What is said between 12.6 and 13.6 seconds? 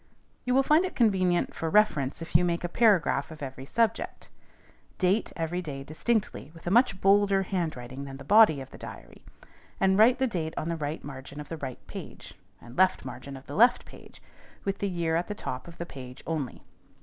left margin of the